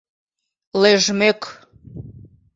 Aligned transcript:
Лӧжмӧк... 0.81 1.41